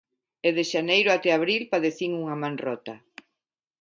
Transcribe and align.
E 0.47 0.49
de 0.57 0.63
xaneiro 0.71 1.09
até 1.11 1.29
abril 1.33 1.61
padecín 1.73 2.11
unha 2.21 2.35
man 2.41 2.55
rota. 2.65 2.95